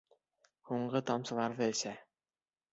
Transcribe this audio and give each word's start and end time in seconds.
Һуңғы 0.69 1.03
тамсыларҙы 1.11 1.71
эсә. 1.77 1.95